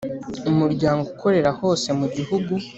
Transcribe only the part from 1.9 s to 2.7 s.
mu gihugu